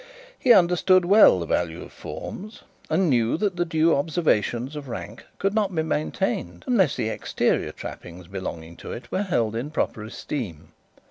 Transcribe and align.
He 0.39 0.51
understood 0.51 1.05
well 1.05 1.39
the 1.39 1.45
value 1.45 1.83
of 1.83 1.93
forms, 1.93 2.63
and 2.89 3.07
knew 3.07 3.37
that 3.37 3.55
the 3.55 3.65
due 3.65 3.95
observations 3.95 4.75
of 4.75 4.87
rank 4.89 5.23
could 5.37 5.53
not 5.53 5.75
be 5.75 5.83
maintained 5.83 6.63
unless 6.65 6.95
the 6.95 7.09
exterior 7.09 7.71
trappings 7.71 8.25
belonging 8.27 8.77
to 8.77 8.91
it 8.93 9.11
were 9.11 9.21
held 9.21 9.55
in 9.55 9.69
proper 9.69 10.01
esteem. 10.03 10.69